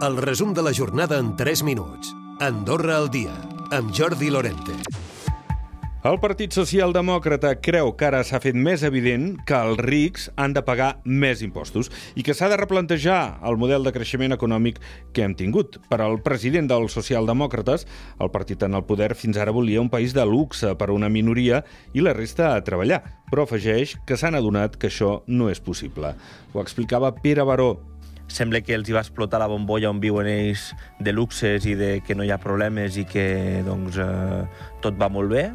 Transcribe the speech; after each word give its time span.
El 0.00 0.16
resum 0.16 0.52
de 0.54 0.62
la 0.62 0.72
jornada 0.72 1.18
en 1.18 1.34
3 1.34 1.64
minuts. 1.64 2.14
Andorra 2.38 2.96
al 2.96 3.08
dia, 3.10 3.32
amb 3.74 3.90
Jordi 3.90 4.30
Lorente. 4.30 4.76
El 6.06 6.20
Partit 6.22 6.54
Socialdemòcrata 6.54 7.50
creu 7.58 7.90
que 7.98 8.06
ara 8.06 8.20
s'ha 8.22 8.38
fet 8.38 8.54
més 8.54 8.84
evident 8.86 9.32
que 9.42 9.58
els 9.58 9.82
rics 9.82 10.28
han 10.38 10.54
de 10.54 10.62
pagar 10.62 11.00
més 11.02 11.42
impostos 11.42 11.90
i 12.14 12.22
que 12.22 12.30
s'ha 12.30 12.46
de 12.46 12.60
replantejar 12.60 13.40
el 13.42 13.58
model 13.58 13.82
de 13.82 13.90
creixement 13.96 14.38
econòmic 14.38 14.78
que 15.10 15.26
hem 15.26 15.34
tingut. 15.34 15.80
Per 15.90 15.98
al 15.98 16.20
president 16.22 16.70
dels 16.70 16.94
socialdemòcrates, 16.94 17.88
el 18.22 18.30
partit 18.30 18.62
en 18.62 18.78
el 18.78 18.86
poder 18.86 19.16
fins 19.18 19.42
ara 19.42 19.50
volia 19.50 19.82
un 19.82 19.90
país 19.90 20.14
de 20.14 20.22
luxe 20.22 20.76
per 20.78 20.92
a 20.92 20.94
una 20.94 21.10
minoria 21.10 21.64
i 21.90 22.06
la 22.06 22.14
resta 22.14 22.54
a 22.54 22.62
treballar, 22.62 23.02
però 23.34 23.50
afegeix 23.50 23.98
que 24.06 24.16
s'han 24.16 24.38
adonat 24.38 24.78
que 24.78 24.94
això 24.94 25.24
no 25.26 25.50
és 25.50 25.58
possible. 25.58 26.14
Ho 26.54 26.62
explicava 26.62 27.16
Pere 27.18 27.42
Baró, 27.42 27.72
sembla 28.28 28.60
que 28.64 28.76
els 28.76 28.88
hi 28.88 28.94
va 28.96 29.02
explotar 29.04 29.40
la 29.42 29.48
bombolla 29.50 29.90
on 29.90 30.00
viuen 30.00 30.28
ells 30.30 30.70
de 31.00 31.14
luxes 31.16 31.66
i 31.66 31.74
de 31.78 31.90
que 32.04 32.14
no 32.14 32.26
hi 32.26 32.32
ha 32.32 32.38
problemes 32.42 32.98
i 33.00 33.06
que 33.08 33.26
doncs, 33.66 33.98
eh, 33.98 34.44
tot 34.84 34.98
va 35.00 35.10
molt 35.12 35.32
bé 35.32 35.48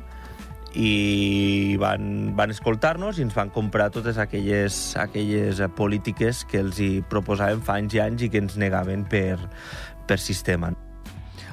i 0.74 1.78
van, 1.78 2.34
van 2.36 2.54
escoltar-nos 2.54 3.20
i 3.20 3.28
ens 3.28 3.36
van 3.38 3.52
comprar 3.54 3.92
totes 3.94 4.18
aquelles, 4.18 4.80
aquelles 4.98 5.62
polítiques 5.78 6.44
que 6.50 6.64
els 6.66 6.82
hi 6.82 6.94
proposàvem 7.10 7.62
fa 7.62 7.78
anys 7.82 8.00
i 8.00 8.02
anys 8.02 8.26
i 8.26 8.32
que 8.34 8.42
ens 8.42 8.58
negaven 8.58 9.06
per, 9.10 9.38
per 10.10 10.18
sistema. 10.18 10.74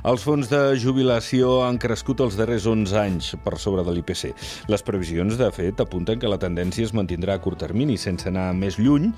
Els 0.01 0.23
fons 0.25 0.49
de 0.49 0.59
jubilació 0.81 1.59
han 1.67 1.77
crescut 1.77 2.23
els 2.25 2.37
darrers 2.39 2.65
11 2.71 2.95
anys 2.97 3.27
per 3.45 3.59
sobre 3.61 3.83
de 3.85 3.93
l'IPC. 3.93 4.31
Les 4.73 4.85
previsions, 4.87 5.37
de 5.37 5.51
fet, 5.53 5.83
apunten 5.85 6.23
que 6.23 6.31
la 6.31 6.39
tendència 6.41 6.87
es 6.89 6.95
mantindrà 6.97 7.37
a 7.37 7.43
curt 7.45 7.61
termini, 7.61 7.99
sense 8.01 8.31
anar 8.31 8.47
més 8.57 8.79
lluny. 8.81 9.11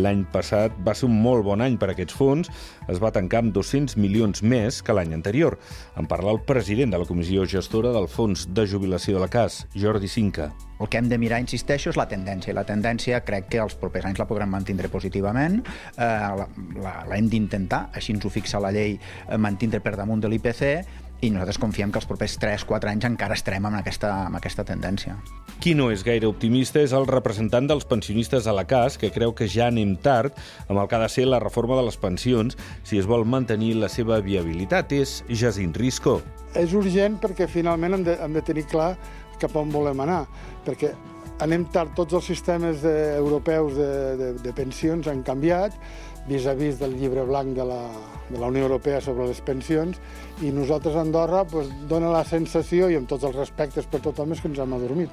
L'any 0.00 0.24
passat 0.32 0.80
va 0.86 0.96
ser 0.96 1.10
un 1.10 1.20
molt 1.20 1.44
bon 1.44 1.60
any 1.60 1.76
per 1.76 1.90
a 1.90 1.96
aquests 1.96 2.16
fons. 2.16 2.48
Es 2.88 3.02
va 3.04 3.12
tancar 3.12 3.44
amb 3.44 3.52
200 3.52 3.98
milions 4.00 4.40
més 4.40 4.80
que 4.80 4.96
l'any 4.96 5.12
anterior. 5.18 5.58
En 6.00 6.08
parla 6.08 6.32
el 6.32 6.40
president 6.48 6.96
de 6.96 7.04
la 7.04 7.10
comissió 7.10 7.44
gestora 7.44 7.92
del 7.92 8.08
Fons 8.08 8.48
de 8.48 8.64
Jubilació 8.64 9.18
de 9.18 9.26
la 9.26 9.32
CAS, 9.36 9.66
Jordi 9.76 10.08
Cinca. 10.08 10.48
El 10.80 10.88
que 10.88 10.96
hem 10.98 11.10
de 11.10 11.18
mirar, 11.20 11.42
insisteixo, 11.44 11.92
és 11.92 11.98
la 12.00 12.08
tendència. 12.08 12.54
La 12.56 12.64
tendència 12.64 13.20
crec 13.26 13.50
que 13.52 13.60
els 13.60 13.76
propers 13.80 14.08
anys 14.08 14.20
la 14.22 14.26
podrem 14.30 14.48
mantindre 14.48 14.88
positivament, 14.88 15.60
eh, 15.96 16.46
l'hem 17.10 17.28
d'intentar, 17.28 17.90
així 17.92 18.16
ens 18.16 18.24
ho 18.24 18.32
fixa 18.32 18.60
la 18.60 18.72
llei, 18.72 18.96
eh, 18.96 19.36
mantindre 19.36 19.80
per 19.84 19.96
damunt 19.96 20.24
de 20.24 20.32
l'IPC, 20.32 20.64
i 21.20 21.28
nosaltres 21.28 21.58
confiem 21.60 21.90
que 21.92 22.00
els 22.00 22.08
propers 22.08 22.38
3-4 22.40 22.88
anys 22.88 23.04
encara 23.04 23.36
estarem 23.36 23.66
amb 23.68 23.76
aquesta, 23.76 24.12
amb 24.30 24.38
aquesta 24.38 24.64
tendència. 24.64 25.18
Qui 25.60 25.74
no 25.76 25.90
és 25.92 26.00
gaire 26.06 26.28
optimista 26.30 26.80
és 26.80 26.94
el 26.96 27.04
representant 27.10 27.66
dels 27.68 27.84
pensionistes 27.84 28.46
a 28.48 28.54
la 28.56 28.64
CAS, 28.64 28.96
que 28.96 29.10
creu 29.12 29.34
que 29.36 29.48
ja 29.48 29.68
anem 29.68 29.98
tard 30.00 30.36
amb 30.66 30.78
el 30.80 30.88
que 30.88 30.96
ha 30.96 31.02
de 31.04 31.10
ser 31.12 31.26
la 31.28 31.42
reforma 31.42 31.76
de 31.76 31.84
les 31.90 32.00
pensions 32.00 32.56
si 32.88 32.96
es 32.96 33.08
vol 33.10 33.26
mantenir 33.28 33.74
la 33.76 33.92
seva 33.92 34.22
viabilitat. 34.24 34.96
És 34.96 35.20
Jacint 35.28 35.76
Risco. 35.76 36.22
És 36.56 36.72
urgent 36.72 37.20
perquè 37.20 37.46
finalment 37.46 37.98
hem 37.98 38.06
de, 38.08 38.16
hem 38.24 38.40
de 38.40 38.42
tenir 38.46 38.64
clar 38.72 38.94
cap 39.40 39.56
on 39.56 39.72
volem 39.72 40.04
anar, 40.04 40.24
perquè 40.66 40.92
anem 41.40 41.64
tard, 41.72 41.94
tots 41.96 42.16
els 42.18 42.26
sistemes 42.28 42.82
de, 42.84 42.94
europeus 43.16 43.74
de, 43.76 43.90
de, 44.20 44.30
de 44.44 44.52
pensions 44.56 45.08
han 45.08 45.24
canviat, 45.24 45.76
vis-a-vis 46.28 46.76
-vis 46.76 46.80
del 46.82 46.98
llibre 47.00 47.24
blanc 47.24 47.56
de 47.56 47.64
la, 47.64 47.80
de 48.28 48.38
la 48.38 48.46
Unió 48.52 48.68
Europea 48.68 49.00
sobre 49.00 49.26
les 49.26 49.40
pensions, 49.40 49.98
i 50.42 50.52
nosaltres 50.52 50.96
a 50.96 51.00
Andorra 51.00 51.44
pues, 51.44 51.72
dona 51.88 52.12
la 52.12 52.24
sensació, 52.24 52.90
i 52.90 52.96
amb 52.96 53.08
tots 53.08 53.24
els 53.24 53.36
respectes 53.36 53.86
per 53.86 54.00
tothom, 54.00 54.32
és 54.32 54.40
que 54.40 54.48
ens 54.48 54.58
hem 54.58 54.76
adormit. 54.76 55.10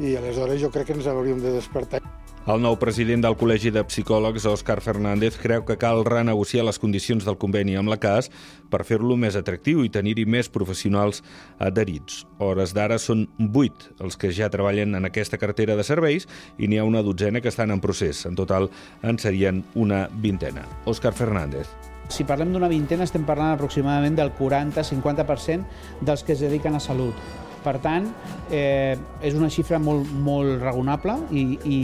I 0.00 0.16
aleshores 0.16 0.60
jo 0.60 0.70
crec 0.70 0.86
que 0.86 0.96
ens 0.96 1.06
hauríem 1.06 1.40
de 1.40 1.52
despertar. 1.52 2.00
El 2.42 2.58
nou 2.58 2.74
president 2.74 3.22
del 3.22 3.36
Col·legi 3.38 3.70
de 3.70 3.84
Psicòlegs, 3.86 4.48
Òscar 4.50 4.80
Fernández, 4.82 5.36
creu 5.38 5.62
que 5.62 5.76
cal 5.78 6.00
renegociar 6.02 6.64
les 6.66 6.80
condicions 6.82 7.22
del 7.22 7.36
conveni 7.38 7.76
amb 7.78 7.92
la 7.92 8.00
CAS 8.02 8.32
per 8.66 8.80
fer-lo 8.82 9.14
més 9.14 9.36
atractiu 9.38 9.84
i 9.86 9.90
tenir-hi 9.94 10.24
més 10.26 10.50
professionals 10.50 11.22
adherits. 11.62 12.24
Hores 12.42 12.74
d'ara 12.74 12.98
són 12.98 13.28
vuit 13.38 13.86
els 14.02 14.18
que 14.18 14.32
ja 14.34 14.50
treballen 14.50 14.98
en 14.98 15.06
aquesta 15.06 15.38
cartera 15.38 15.76
de 15.78 15.86
serveis 15.86 16.26
i 16.58 16.66
n'hi 16.66 16.82
ha 16.82 16.88
una 16.88 17.04
dotzena 17.06 17.38
que 17.38 17.52
estan 17.54 17.70
en 17.70 17.84
procés. 17.84 18.24
En 18.26 18.34
total 18.34 18.66
en 19.06 19.22
serien 19.22 19.62
una 19.78 20.08
vintena. 20.10 20.66
Òscar 20.90 21.14
Fernández. 21.14 21.70
Si 22.10 22.26
parlem 22.26 22.50
d'una 22.50 22.66
vintena, 22.66 23.06
estem 23.06 23.22
parlant 23.22 23.54
aproximadament 23.54 24.18
del 24.18 24.34
40-50% 24.34 26.02
dels 26.02 26.26
que 26.26 26.34
es 26.34 26.42
dediquen 26.42 26.74
a 26.74 26.82
salut. 26.82 27.14
Per 27.62 27.76
tant, 27.82 28.08
eh, 28.50 28.96
és 29.22 29.36
una 29.38 29.50
xifra 29.52 29.78
molt, 29.78 30.08
molt 30.24 30.62
raonable 30.62 31.14
i, 31.30 31.44
i, 31.62 31.78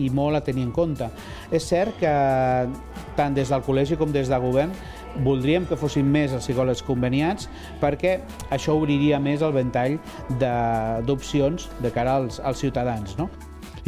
i 0.00 0.08
molt 0.16 0.38
a 0.38 0.44
tenir 0.46 0.64
en 0.68 0.72
compte. 0.72 1.10
És 1.52 1.68
cert 1.68 1.98
que 2.00 2.14
tant 3.18 3.36
des 3.36 3.52
del 3.52 3.64
col·legi 3.66 3.98
com 4.00 4.14
des 4.14 4.32
del 4.32 4.42
govern 4.42 4.72
voldríem 5.26 5.66
que 5.66 5.76
fossin 5.76 6.06
més 6.06 6.32
els 6.32 6.46
psicòlegs 6.46 6.84
conveniats 6.86 7.48
perquè 7.82 8.20
això 8.54 8.76
obriria 8.78 9.18
més 9.18 9.42
el 9.42 9.52
ventall 9.56 9.98
d'opcions 10.38 11.68
de, 11.68 11.84
de 11.84 11.94
cara 11.94 12.18
als, 12.22 12.40
als 12.40 12.62
ciutadans. 12.62 13.18
No? 13.18 13.28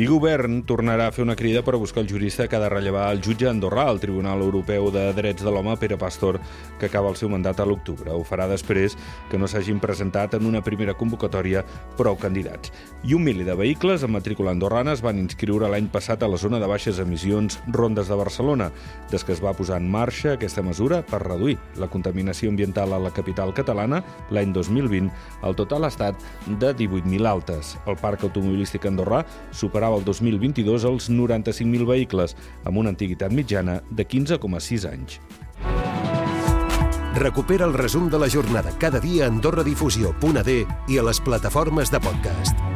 I 0.01 0.07
govern 0.09 0.63
tornarà 0.65 1.11
a 1.11 1.13
fer 1.13 1.21
una 1.21 1.35
crida 1.37 1.61
per 1.61 1.77
buscar 1.77 2.01
el 2.01 2.09
jurista 2.09 2.47
que 2.49 2.57
ha 2.57 2.61
de 2.63 2.69
rellevar 2.73 3.11
el 3.13 3.19
jutge 3.21 3.45
Andorrà 3.45 3.83
al 3.91 3.99
Tribunal 4.01 4.41
Europeu 4.41 4.87
de 4.89 5.03
Drets 5.13 5.45
de 5.45 5.53
l'Home, 5.53 5.75
Pere 5.77 5.99
Pastor, 6.01 6.39
que 6.81 6.87
acaba 6.89 7.11
el 7.11 7.19
seu 7.21 7.29
mandat 7.29 7.61
a 7.61 7.67
l'octubre. 7.69 8.09
Ho 8.09 8.23
farà 8.25 8.47
després 8.49 8.97
que 9.29 9.37
no 9.37 9.45
s'hagin 9.45 9.83
presentat 9.85 10.39
en 10.39 10.49
una 10.49 10.63
primera 10.65 10.95
convocatòria 10.97 11.61
prou 11.99 12.17
candidats. 12.17 12.73
I 13.05 13.13
un 13.13 13.27
mili 13.27 13.45
de 13.45 13.53
vehicles 13.59 14.07
amb 14.07 14.17
matrícula 14.17 14.55
andorrana 14.57 14.95
es 14.97 15.03
van 15.05 15.21
inscriure 15.21 15.69
l'any 15.69 15.91
passat 15.93 16.25
a 16.25 16.31
la 16.33 16.41
zona 16.41 16.57
de 16.63 16.73
baixes 16.73 17.03
emissions 17.05 17.61
Rondes 17.69 18.09
de 18.09 18.17
Barcelona, 18.17 18.71
des 19.13 19.25
que 19.29 19.37
es 19.37 19.45
va 19.45 19.53
posar 19.53 19.77
en 19.77 19.93
marxa 19.93 20.39
aquesta 20.39 20.65
mesura 20.65 21.03
per 21.05 21.21
reduir 21.27 21.59
la 21.77 21.91
contaminació 21.93 22.49
ambiental 22.49 22.97
a 22.97 23.03
la 23.03 23.13
capital 23.13 23.53
catalana 23.53 24.01
l'any 24.31 24.57
2020, 24.57 25.13
el 25.45 25.61
total 25.61 25.85
ha 25.85 25.93
estat 25.93 26.17
de 26.49 26.73
18.000 26.81 27.29
altes. 27.29 27.77
El 27.85 28.01
parc 28.01 28.25
automobilístic 28.25 28.89
andorrà 28.89 29.27
supera 29.53 29.82
superava 29.83 29.99
el 29.99 30.05
2022 30.05 30.85
els 30.87 31.09
95.000 31.11 31.87
vehicles, 31.89 32.37
amb 32.65 32.79
una 32.79 32.93
antiguitat 32.95 33.33
mitjana 33.35 33.81
de 33.91 34.07
15,6 34.07 34.87
anys. 34.87 35.19
Recupera 37.19 37.67
el 37.67 37.75
resum 37.75 38.09
de 38.09 38.19
la 38.19 38.31
jornada 38.31 38.73
cada 38.79 39.01
dia 39.01 39.27
a 39.27 39.33
AndorraDifusió.d 39.33 40.61
i 40.89 40.99
a 40.99 41.09
les 41.11 41.21
plataformes 41.21 41.91
de 41.91 42.01
podcast. 42.01 42.72